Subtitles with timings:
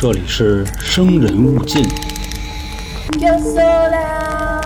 [0.00, 1.82] 这里是生人勿近。
[3.18, 4.62] Yo sola.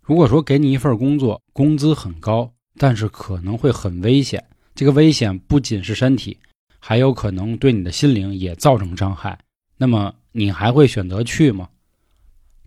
[0.00, 2.48] 如果说给你一份工作，工资很高，
[2.78, 4.44] 但是可能会很危险，
[4.76, 6.38] 这个危险不仅是身体，
[6.78, 9.36] 还有可能对你的心灵也造成伤害，
[9.76, 11.68] 那么你还会选择去吗？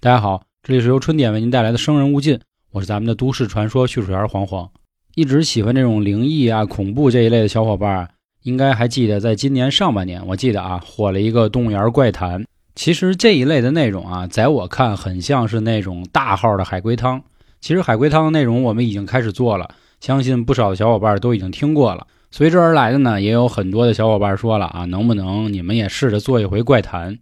[0.02, 2.36] 大家好，这里是由春点为您带来的《生人勿近》，
[2.72, 4.70] 我是咱们的都市传说叙述员黄黄。
[5.18, 8.08] 一直喜欢这种灵异啊、恐怖这一类的小伙伴，
[8.44, 12.46] 应该还记得，在今年上半年，我记得啊，火了一个动物园怪谈。
[12.76, 17.24] 其实这一类的内容啊，在我看很像是那种大号的海龟汤。
[17.60, 19.68] 其实海龟汤的内容我们已经开始做了，
[20.00, 22.06] 相信不少的小伙伴都已经听过了。
[22.30, 27.18] 随之而来的呢，也有很多的小伙伴说了啊，能不能你们也试着做一回怪谈？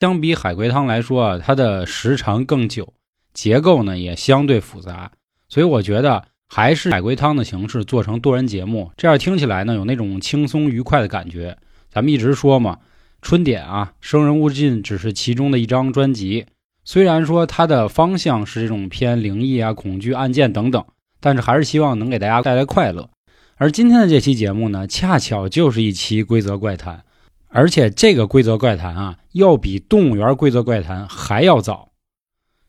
[0.00, 2.94] 相比海龟汤来说啊，它的时长更久，
[3.32, 5.12] 结构呢也相对复杂，
[5.48, 11.56] 所以我觉得还是海龟汤的形式做成多人节目，这样听起来呢有那种轻松愉快的感觉。
[11.90, 12.78] 咱们一直说嘛，
[13.20, 16.46] 春点啊，生人勿近只是其中的一张专辑。
[16.84, 20.82] 虽然说它的方向是这种偏灵异啊、恐惧案件等等，
[21.20, 23.10] 但是还是希望能给大家带来快乐。
[23.56, 27.04] 而今天的这期节目呢，恰巧就是一期规则怪谈，
[27.48, 31.90] 而且这个规则怪谈啊，要比动物园规则怪谈还要早。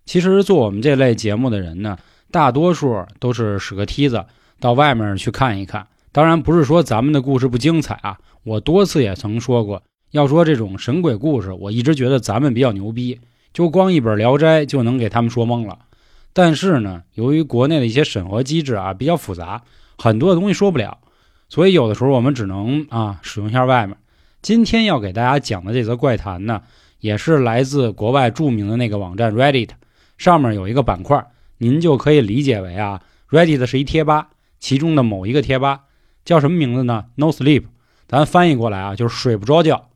[0.05, 1.97] 其实做我们这类节目的人呢，
[2.31, 4.25] 大多数都是使个梯子
[4.59, 5.88] 到外面去看一看。
[6.11, 13.19] 当然不是说咱们的故事不精彩啊，我多次也曾说过，要说这种神鬼故事，我一直觉得咱们比较牛逼。
[13.53, 15.80] 就光一本《聊斋》就能给他们说懵了，
[16.33, 19.64] 但是呢，由于国内的一些审核机制啊比较复杂，
[19.97, 20.99] 很多的东西说不了，
[21.49, 23.97] 所以有的时候我们只能啊使用一下外面。
[24.41, 26.61] 今天要给大家讲的这则怪谈呢，
[26.99, 29.69] 也是来自国外著名的那个网站 Reddit，
[30.17, 31.25] 上面有一个板块，
[31.59, 34.29] 您就可以理解为啊，Reddit 是一贴吧，
[34.59, 35.81] 其中的某一个贴吧
[36.25, 37.65] 叫什么名字呢？No Sleep，
[38.07, 39.89] 咱翻译过来啊就是睡不着觉。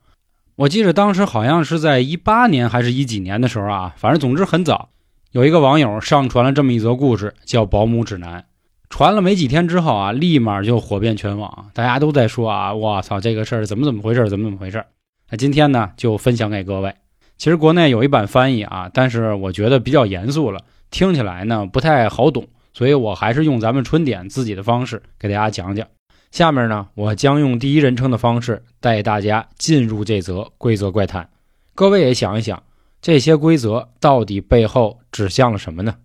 [0.56, 4.90] 我记得当时好像是在一八年还是一几年的时候啊，反正总之很早，
[5.32, 8.42] 有一个网友上传了这么一则故事，叫《保姆指南》。
[8.90, 14.86] 传了没几天之后啊，立马就火遍全网，大家都在说啊，我操，这个事儿怎么怎么回事，怎么怎么回事？
[15.32, 16.94] 那今天呢，就分享给各位。
[17.38, 20.62] 其实国内有一版翻译啊，但是我觉得比较严肃了，
[20.92, 25.86] 听起来呢不太好懂，所以我还是用咱们春点自己的方式给大家讲讲。
[26.32, 31.30] 下面呢，我将用第一人称的方式带大家进入这则规则怪谈。
[31.76, 32.64] 各位也想一想，
[33.02, 35.96] 这些规则到底背后指向了什么呢？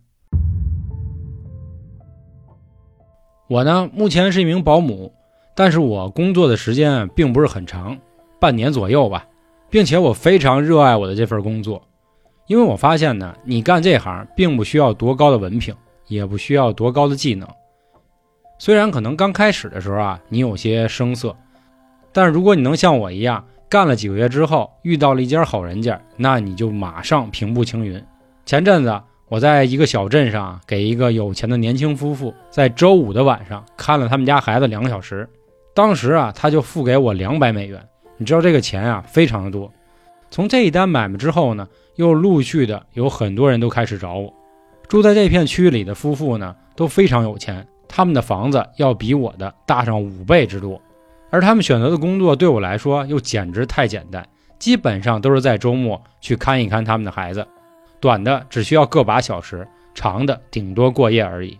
[3.49, 5.15] 我呢，目前是一名保姆，
[5.55, 7.97] 但是我工作的时间并不是很长，
[8.39, 9.27] 半年左右吧，
[9.71, 11.83] 并且我非常热爱我的这份工作，
[12.47, 15.75] 因为我发现呢，你干这行并不需要多高的文凭，
[16.07, 17.49] 也不需要多高的技能。
[18.59, 21.37] 虽然可能刚开始的时候啊，你有些生涩，
[22.13, 28.03] 但如果你能像我一样干了几个月之后，遇到了一家好人家，那你就马上平步青云。
[28.47, 35.29] 前阵子我在一个小镇上给一个有钱的年轻夫妇在周五的晚上看了他们家孩子两个小时，
[35.75, 37.87] 当时啊他就付给我两百美元，
[38.19, 39.73] 你知道这个钱啊非常的多。
[40.31, 44.35] 从这一单买卖之后呢，又陆续的有很多人都开始找我。
[44.87, 47.67] 住在这片区域里的夫妇呢都非常有钱。
[47.91, 50.79] 他们的房子要比我的大上五倍之多，
[51.31, 54.29] 而他们选择的工作对我来说又简直太简单，
[54.59, 57.47] 基本上都是在周末去看一看他们的孩子，
[57.99, 61.59] 短的只需要个把小时，长的顶多过夜而已。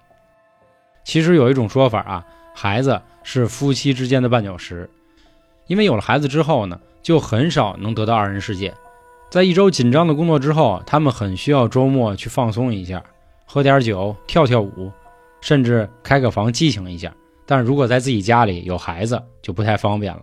[1.03, 4.89] 其实有一种说法啊，孩子是夫妻之间的绊脚石，
[5.69, 8.75] 因为有了孩子之后呢，就很少能得到二人世界。
[9.31, 13.03] 在一周紧张的工作之后，他们很需要周末去放松一下，
[13.47, 14.91] 喝点酒，跳跳舞。
[15.41, 17.15] 甚至开个房激情一下，
[17.47, 20.23] 但如果在自己家里有孩子就不太方便了，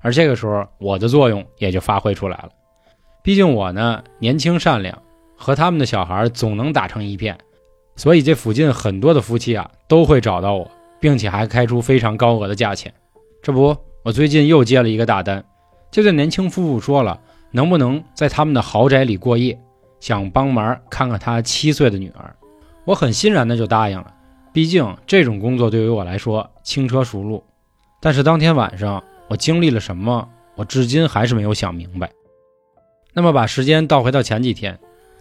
[0.00, 2.50] 而这个时候我的作用也就发挥出来了。
[3.20, 4.96] 毕竟我呢年轻善良，
[5.36, 7.36] 和他们的小孩总能打成一片，
[7.96, 10.70] 所以这附近很多的夫妻啊都会找到我，
[11.00, 12.94] 并且还开出非常高额的价钱。
[13.42, 15.42] 这不，我最近又接了一个大单，
[15.90, 17.18] 这对年轻夫妇说了
[17.50, 19.58] 能不能在他们的豪宅里过夜，
[19.98, 22.36] 想帮忙看看他七岁的女儿，
[22.84, 24.12] 我很欣然的就答应了。
[24.52, 27.42] 毕竟这种工作对于我来说轻车熟路，
[27.98, 32.10] 但是当天晚上我经历了什么，我至今还是没有想明白。
[33.14, 34.78] 那么把时间倒回到前几天，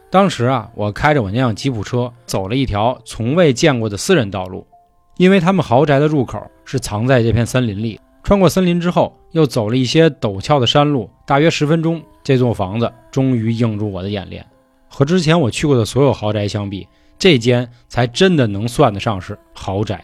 [0.10, 4.68] 当时啊，我开着我那辆吉普车走了一条从未见过的私人道路，
[5.16, 7.98] 因为他们豪宅的入口是藏在这片森林里。
[8.24, 14.46] 穿过森林之后，又走了一些陡峭的山路，大约十分钟，这座房子终于映入我的眼帘。
[14.88, 16.88] 和之前我去过的所有豪宅相比，
[17.20, 20.02] 这间才真的能算得上是豪宅，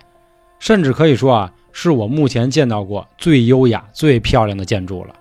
[0.59, 5.15] 甚至可以说啊，是我目前见到过最优雅、最漂亮的建筑了。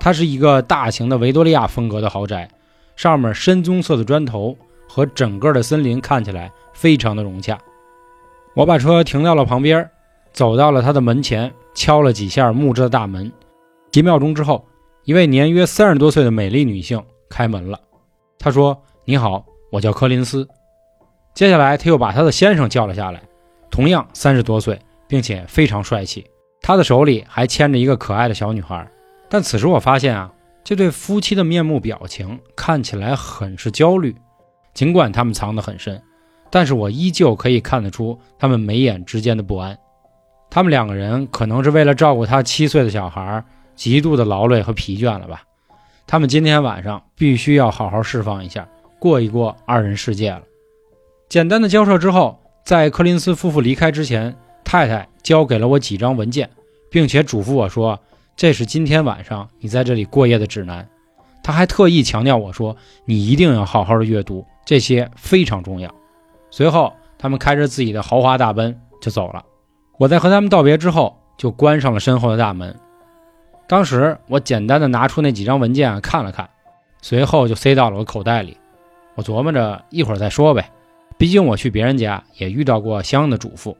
[0.00, 2.48] 它是一个大型的维多利亚风格的豪宅，
[2.96, 4.56] 上面深棕色的砖头
[4.88, 7.56] 和整个的森林看起来非常的融洽。
[8.54, 9.88] 我把车停到了旁边，
[10.34, 13.32] 走到了他的门前，敲了几下木质的大门。
[13.92, 14.66] 几秒钟之后，
[15.04, 17.00] 一位年约三十多岁的美丽女性
[17.30, 17.80] 开门了。
[18.36, 18.76] 她说
[19.06, 20.46] ：“你好，我叫柯林斯。”
[21.34, 23.22] 接下来，他又把他的先生叫了下来，
[23.70, 24.76] 同样三十多岁，
[25.06, 26.26] 并且非常帅气。
[26.60, 28.88] 他的手里还牵着一个可爱的小女孩。
[29.28, 30.32] 但此时我发现啊，
[30.64, 34.16] 这对夫妻的面目表情看起来很是焦虑，
[34.74, 36.02] 尽管他们藏得很深，
[36.50, 39.78] 但是我依旧可以看得出他们眉眼之间的不安。
[40.54, 43.42] 他们两个人可能是为了照顾他七岁的小孩，
[43.74, 45.42] 极度的劳累和疲倦了吧？
[46.06, 48.68] 他们今天晚上必须要好好释放一下，
[49.00, 50.42] 过一过二人世界了。
[51.28, 56.48] 简单的交涉之后，在柯林斯夫妇离开之前，太太交给了我几张文件，
[56.88, 57.98] 并且嘱咐我说
[58.36, 60.88] ：“这是今天晚上你在这里过夜的指南。”
[61.42, 65.92] 他还特意强调我说：“你一定要好好的阅读，这些非常重要。”
[66.52, 69.44] 随后，他们开着自己的豪华大奔就走了。
[69.96, 72.74] 我在和他们道别之后，就关上了身后的大门。
[73.66, 76.48] 当时我简单的拿出那几张文件看了看，
[77.00, 78.56] 随后就塞到了我口袋里。
[79.14, 80.70] 我琢磨着一会儿再说呗。
[81.16, 83.74] 毕竟我去别人家也遇到过相应的嘱咐。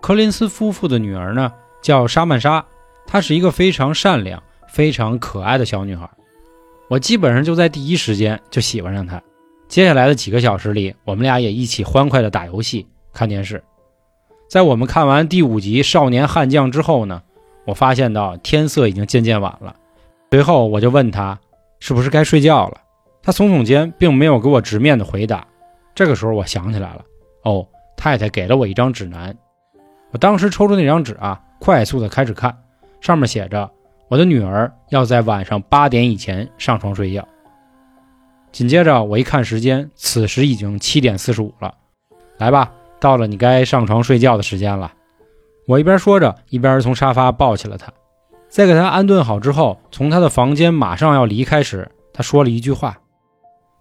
[0.00, 1.50] 柯林斯夫妇的女儿呢
[1.80, 2.64] 叫莎曼莎，
[3.06, 6.08] 她是一个非常善良、非常可爱的小女孩。
[6.88, 9.20] 我基本上就在第一时间就喜欢上她。
[9.68, 13.64] 接下来的几个小时里，我们俩也一起欢快的打游戏、看电视。
[14.48, 17.22] 在我们看完第五集《少年悍将》之后呢，
[17.64, 19.74] 我发现到天色已经渐渐晚了。
[20.30, 21.38] 随后我就问他
[21.80, 22.80] 是不是该睡觉了，
[23.22, 25.44] 他耸耸肩，并没有给我直面的回答。
[25.94, 27.04] 这个时候我想起来了，
[27.42, 27.66] 哦，
[27.96, 29.36] 太太给了我一张指南，
[30.12, 32.56] 我当时抽出那张纸啊，快速的开始看，
[33.00, 33.68] 上面写着
[34.08, 37.26] 我的女儿要在晚上八点以前上床睡觉。
[38.52, 41.74] 紧接着我一看时间，此时已经七点四十五了，
[42.38, 44.92] 来吧，到了你该上床睡觉的时间了。
[45.66, 47.92] 我一边说着，一边从沙发抱起了他，
[48.48, 52.98] 在给他安顿好之后，从他的房间马上要离开时，他说了一句话：“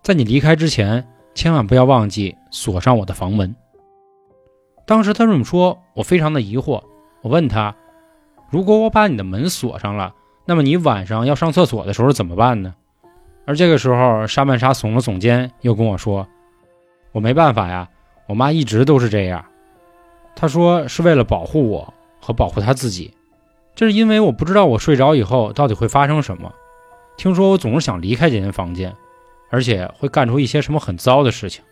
[0.01, 3.53] 在你离开之前。”千万不要忘记锁上我的房门。
[4.87, 6.81] 当时他这么说，我非常的疑惑。
[7.21, 7.75] 我问他
[8.49, 10.13] ：“如果我把你的门锁上了，
[10.45, 12.73] 那么你晚上要上厕所的时候怎么办呢？”
[13.45, 16.25] 而这个时候，沙曼莎耸了耸肩，又跟我说
[17.11, 17.89] ：“我没办法呀，
[18.27, 19.45] 我妈一直都是这样。
[20.35, 23.13] 她说是为了保护我和保护她自己。
[23.75, 26.53] 这是因为我不知道我睡着以后到底会发生什么。
[27.17, 28.95] 听说我总是想离开这间房间。”
[29.51, 31.63] 而且会干出一些什么很糟的事情。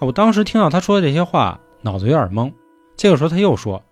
[0.00, 2.50] 我当时听到她说的这些话，脑子有点懵。
[2.96, 3.84] 这个时候他又说：“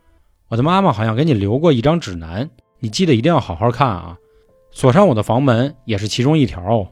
[0.48, 2.50] 我的妈妈好像给你留过一张指南，
[2.80, 4.16] 你记得一定要好好看啊！
[4.72, 6.88] 锁上我的房门也是其中一条哦。”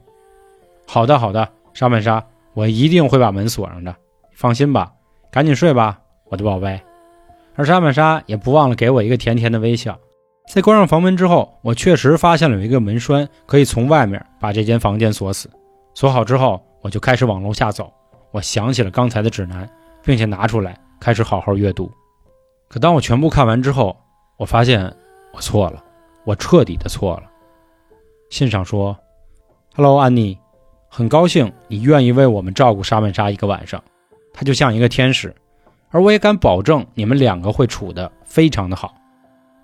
[0.87, 3.97] 好的，好的，沙曼莎，我一定会把门锁上的。
[4.41, 4.91] 放心吧，
[5.31, 6.01] 赶紧睡吧，
[6.31, 6.81] 我的宝贝。
[7.57, 9.99] 而沙曼莎也不忘了给我一个甜甜的微笑。
[10.51, 15.51] 在关上房门之后，我确实发现了有一个门栓，可以从外面把这间房间锁死。
[15.93, 17.93] 锁好之后，我就开始往楼下走。
[18.31, 19.69] 我想起了刚才的指南，
[20.03, 21.93] 并且拿出来开始好好阅读。
[22.67, 23.95] 可当我全部看完之后，
[24.39, 24.91] 我发现
[25.35, 25.85] 我错了，
[26.25, 27.25] 我彻底的错了。
[28.31, 28.97] 信上说
[29.75, 30.39] ：“Hello，安妮，
[30.89, 33.85] 很高兴你愿意为我们照顾沙曼莎一个晚上，
[34.33, 35.35] 他就像一个天使，
[35.91, 38.95] 而我也敢保证你们两个会处得非常的好。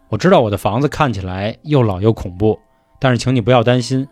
[0.09, 2.59] 我知道我的房子看起来又老又恐怖，
[3.01, 4.07] 但是请你不要担心。”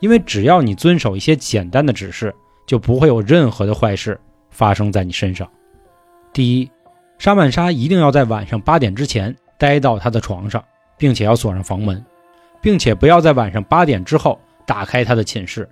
[0.00, 2.32] 因为只要你遵守一些简单的指示，
[2.68, 4.16] 就不会有任何的坏事
[4.48, 5.50] 发生在你身上。
[6.32, 6.70] 第一，
[7.18, 10.64] 沙曼莎一定要在晚上八点之前待到她的床上，
[10.96, 12.00] 并且要锁上房门，
[12.60, 15.68] 并且不要在晚上八点之后打开她的寝室。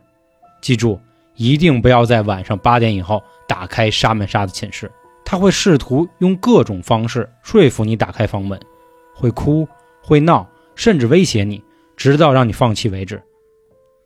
[0.61, 0.99] 记住，
[1.37, 4.91] 一定不要在晚上八点以后打开沙曼莎的寝室，
[5.25, 8.59] 他会试图用各种方式说服你打开房门，
[9.15, 9.69] 会哭，
[10.03, 11.63] 会闹，甚至威胁你，
[11.97, 13.23] 直到让你放弃为止。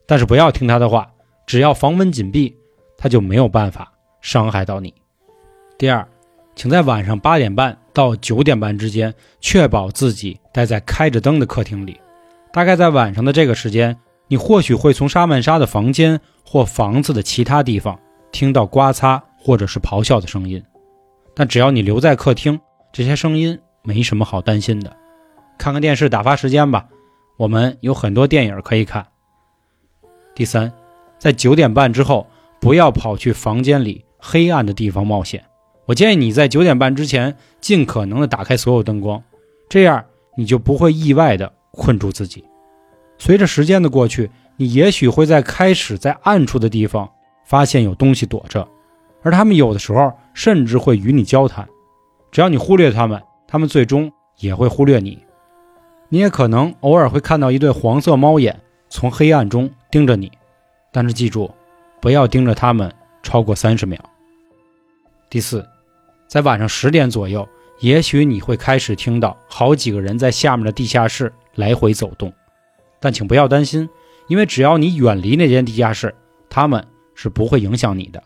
[0.07, 1.09] 但是不要听他的话，
[1.47, 2.57] 只要房门紧闭，
[2.97, 4.93] 他就没有办法伤害到你。
[5.79, 6.07] 第二，
[6.57, 11.99] 请在晚上八点半到九点半之间，确保自己待在开着灯的客厅里。
[12.53, 13.97] 大概在晚上的这个时间，
[14.31, 17.99] 你或许会从沙曼莎的房间或房子的其他地方
[18.31, 20.63] 听到刮擦或者是咆哮的声音。
[21.35, 22.61] 但只要你留在客厅，
[22.93, 24.97] 这些声音没什么好担心的。
[25.59, 26.87] 看看电视打发时间吧，
[27.39, 29.05] 我们有很多电影可以看。
[30.33, 30.73] 第三，
[31.19, 32.25] 在九点半之后，
[32.61, 35.45] 不要跑去房间里黑暗的地方冒险。
[35.87, 39.21] 我建议你在九点半之前尽可能的打开所有灯光，
[39.69, 40.05] 这样
[40.37, 42.45] 你就不会意外的困住自己。
[43.21, 47.09] 随着时间的过去，你也许会在开始在暗处的地方
[47.45, 48.67] 发现有东西躲着，
[49.23, 51.69] 而他们有的时候甚至会与你交谈。
[52.33, 55.23] 只要你忽略他们，他们最终也会忽略你。
[56.09, 58.59] 你也可能偶尔会看到一对黄色猫眼
[58.89, 60.33] 从黑暗中盯着你，
[60.91, 61.50] 但是记住，
[62.00, 62.91] 不要盯着他们
[63.23, 64.00] 超过三十秒。
[65.29, 65.62] 第四，
[66.27, 67.47] 在晚上十点左右，
[67.81, 72.33] 也许你会开始听到好几个人在下面的地下室来回走动，
[73.00, 73.88] 但请不要担心，
[74.28, 76.14] 因为只要你远离那间地下室，
[76.49, 78.23] 他们是不会影响你的。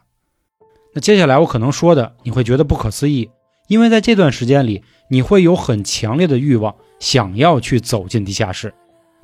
[0.92, 3.30] 那接下来我可能说的你会觉得不可思议，
[3.68, 8.74] 因为在这段时间里，你会有很强烈的欲望想要去走进地下室。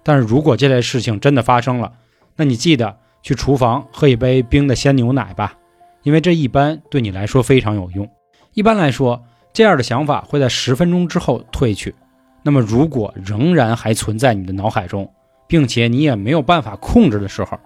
[0.02, 1.92] 但是如果这类事情真的发生了，
[2.36, 5.56] 那你记得去厨房喝一杯冰的鲜牛奶吧。
[6.02, 8.08] 因为这一般对你来说非常有用。
[8.54, 11.94] 一般来说，这样的想法会在十分钟之后退去。
[12.42, 15.12] 那么，如果仍然还存在你的脑海中，
[15.50, 17.58] 并且你也没有办法控制的时候，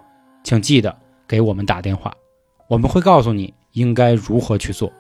[0.43, 0.97] 请记得
[1.29, 2.15] 给我们打电话，
[2.67, 4.91] 我们会告诉你应该如何去做。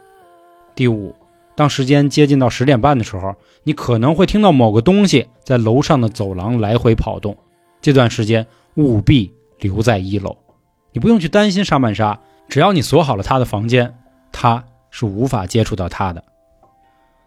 [0.75, 1.17] 第五，
[1.57, 7.35] 当时间接近到十点半的时候，你可能会听到某个东西在楼上的走廊来回跑动。
[7.81, 10.37] 这段时间务必留在一楼，
[10.93, 12.21] 你不用去担心沙曼莎。
[12.51, 13.95] 只要你锁好了他的房间，
[14.31, 16.23] 他是无法接触到他的。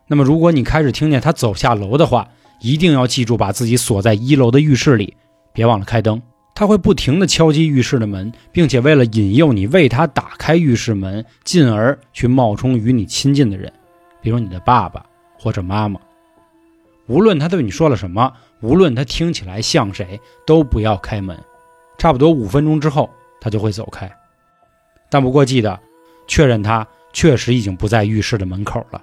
[0.05, 2.27] 那么，如果你开始听见他走下楼的话，
[2.61, 5.17] 一定要记住把自己锁在一楼的浴室里，
[5.57, 6.21] 别忘了开灯。
[6.53, 13.73] 他会不停地敲击浴室的门，并且为了引诱你为他打开浴室门，进而去冒充与你亲近的人，
[14.21, 15.03] 比如你的爸爸
[15.39, 15.99] 或者妈妈。
[17.07, 21.35] 无论他对你说了什么，无论他听起来像谁，都不要开门。
[21.97, 23.09] 差不多五分钟之后，
[23.41, 24.11] 他就会走开。
[25.09, 25.79] 但不过记得
[26.27, 29.01] 确认他确实已经不在浴室的门口了。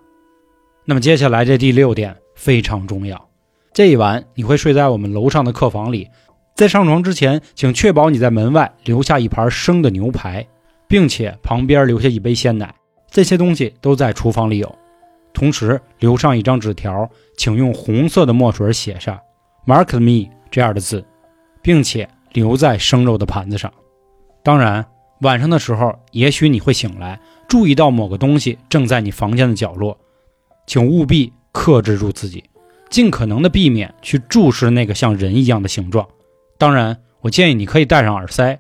[0.85, 3.29] 那么接下来这第六点非常重要，
[3.73, 6.11] 这一晚你会睡在我们楼上的客房里，
[6.55, 10.47] 在上床之前，请确保你在门外留下一盘生的牛排，
[10.87, 12.73] 并且旁边留下一杯鲜奶，
[13.11, 14.75] 这些东西都在厨房里有。
[15.33, 19.21] 同时留上一张纸条，请用红色的墨水写下
[19.67, 21.05] “Mark me” 这样的字，
[21.61, 23.73] 并且留在生肉的盘子上。
[24.43, 24.85] 当然。
[25.21, 27.19] 晚上的时候，也许你会醒来，
[27.49, 29.97] 注意到某个东西正在你房间的角落，
[30.67, 32.45] 请务必克制住自己，
[32.91, 36.07] 尽可能的避免去注视那个像人一样的形状。
[36.65, 38.59] 当然，我建议你可以戴上耳塞，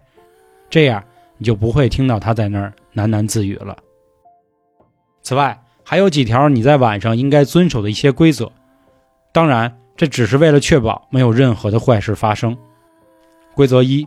[0.68, 1.02] 这样
[1.38, 3.74] 你就不会听到他在那儿喃喃自语了。
[5.22, 8.52] 此外，还有几条你在晚上应该遵守的一些规则，
[9.32, 12.54] 当然，这只是为了确保没有任何的坏事发生。
[13.54, 14.06] 规则一。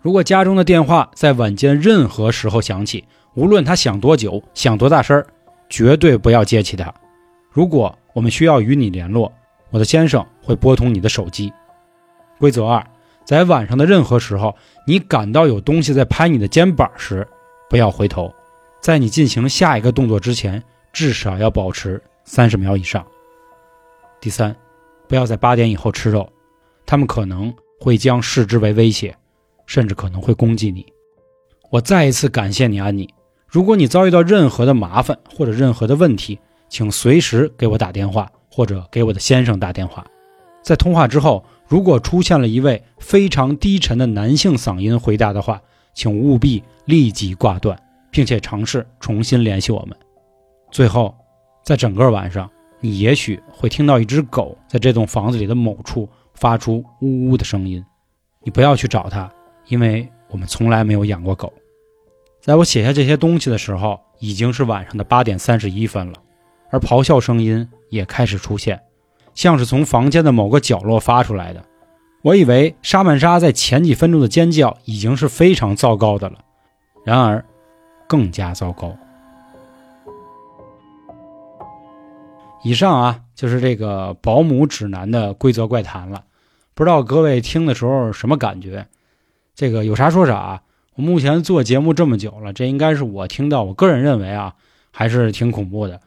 [0.00, 5.24] 如果家中的电话在晚间任何时候响起，无论它响多久、响多大声
[5.68, 6.92] 绝对不要接起它。
[7.48, 9.32] 如果我们需要与你联络，
[9.70, 11.52] 我的先生会拨通你的手机。
[12.40, 12.84] 规则二：
[13.30, 17.24] 在晚上的任何时候，你感到有东西在拍你的肩膀时，
[17.68, 18.34] 不要回头。
[18.82, 20.60] 在你进行下一个动作之前，
[20.92, 23.06] 至少要保持三十秒以上。
[24.20, 24.56] 第三，
[25.06, 26.28] 不要在八点以后吃肉，
[26.84, 29.16] 他们可能会将视之为威胁。
[29.64, 30.84] 甚至可能会攻击你。
[31.70, 33.08] 我再一次感谢你，安妮。
[33.46, 36.36] 如果你遭遇到任何的麻烦或者任何的问题，
[36.68, 40.04] 请随时给我打电话，或者给我的先生打电话。
[40.64, 45.62] 在通话之后，如果出现了一位非常低沉的男性嗓音回答的话，
[45.94, 49.96] 请务必立即挂断，并且尝试重新联系我们。
[50.72, 51.14] 最后，
[51.62, 52.50] 在整个晚上，
[52.80, 57.84] 你也许会听到一只狗在这栋房子里的某处发出呜呜的声音。
[58.42, 59.30] 你不要去找它。
[59.68, 61.52] 因为我们从来没有养过狗，
[62.40, 66.14] 在我写下这些东西的时候，已经是晚上的八点三十一分了，
[66.70, 68.80] 而咆哮声音也开始出现，
[69.34, 71.64] 像是从房间的某个角落发出来的。
[72.22, 76.38] 我以为沙曼莎在前几分钟的尖叫已经是非常糟糕的了，
[77.04, 77.44] 然而
[78.06, 78.94] 更加糟糕。
[82.62, 86.24] 以上啊，就是这个保姆指南的规则怪谈了，
[86.74, 88.86] 不知道各位听的时候什么感觉？
[89.54, 90.62] 这个有啥说啥。
[90.96, 94.54] 我目前做节目这么久了，这应该是我听到，我个人认为啊，
[94.90, 95.98] 还是挺恐怖的。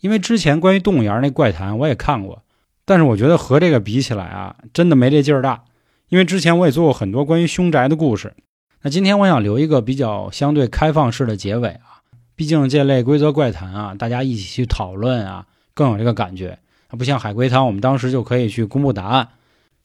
[0.00, 2.42] 因为之前关于动物园那怪谈我也看过，
[2.84, 5.64] 但是我觉得和这个比起来啊，真的没这劲儿大。
[6.08, 8.34] 因为之前我也做过很多关于凶宅的故事。
[8.82, 12.02] 那今天我想留一个比较相对开放式的结尾啊，
[12.34, 16.58] 毕竟这类规则怪谈啊，大家一起去讨论啊，更有这个感觉。
[16.88, 19.28] 不像海龟汤，我们当时就可以去公布答案。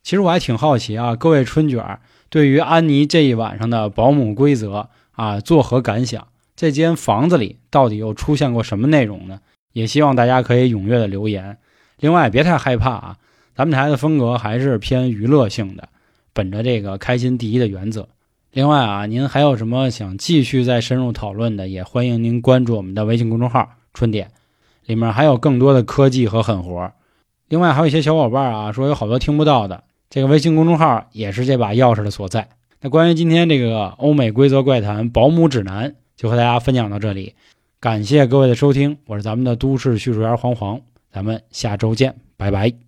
[0.02, 6.28] 其实我还挺好奇啊，各位春卷对于安妮这一晚上的保姆规则啊，作何感想？
[6.56, 9.42] 这间房子里到底又出现过什么内容呢？
[9.76, 11.58] 也希望大家可以踊跃的留言。
[12.00, 13.18] 另外，别太害怕啊，
[13.54, 15.90] 咱们台的风格还是偏娱乐性的，
[16.32, 18.08] 本着这个开心第一的原则。
[18.54, 24.32] 另外啊，您还有什么想继续再深入讨论的，也欢迎您关注我们的微信公众号“春点”，
[24.88, 26.94] 里面还有更多的科技和狠活。
[27.50, 32.48] 另外还有一些小伙伴啊说有好多听不到的，这个微信公众号也是这把钥匙的所在。
[32.80, 37.36] 那关于今天这个欧美规则怪谈保姆指南，就和大家分享到这里。
[37.86, 42.85] 感谢各位的收听，我是咱们的都市叙述员黄黄，咱们下周见，拜拜。